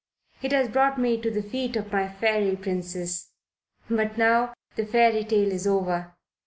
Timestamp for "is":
5.51-5.67